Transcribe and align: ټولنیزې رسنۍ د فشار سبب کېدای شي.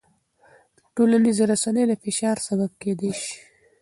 ټولنیزې 0.95 1.43
رسنۍ 1.51 1.83
د 1.87 1.93
فشار 2.03 2.37
سبب 2.47 2.71
کېدای 2.81 3.11
شي. 3.21 3.35